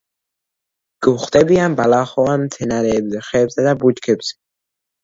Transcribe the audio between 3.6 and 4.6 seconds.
და ბუჩქებზე.